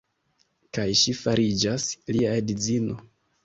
Kaj 0.77 0.85
ŝi 1.03 1.15
fariĝas 1.21 1.87
lia 2.19 2.35
edzino. 2.41 3.01